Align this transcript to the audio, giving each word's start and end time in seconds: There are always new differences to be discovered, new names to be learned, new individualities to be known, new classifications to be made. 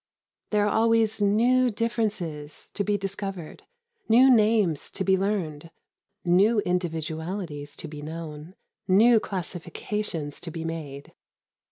There 0.49 0.65
are 0.65 0.73
always 0.73 1.21
new 1.21 1.69
differences 1.69 2.71
to 2.73 2.83
be 2.83 2.97
discovered, 2.97 3.65
new 4.09 4.33
names 4.35 4.89
to 4.89 5.03
be 5.03 5.15
learned, 5.15 5.69
new 6.25 6.57
individualities 6.61 7.75
to 7.75 7.87
be 7.87 8.01
known, 8.01 8.55
new 8.87 9.19
classifications 9.19 10.39
to 10.39 10.49
be 10.49 10.65
made. 10.65 11.13